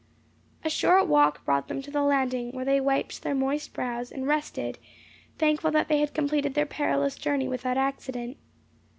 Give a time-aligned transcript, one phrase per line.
[0.65, 4.25] A short walk brought them to the landing; where they wiped their moist brows, and
[4.27, 4.79] rested,
[5.37, 8.37] thankful that they had completed their perilous journey without accident.